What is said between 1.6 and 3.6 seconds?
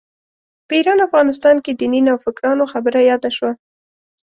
کې دیني نوفکرانو خبره یاده شوه.